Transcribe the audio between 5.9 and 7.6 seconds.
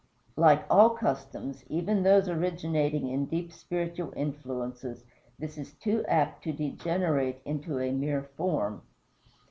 apt to degenerate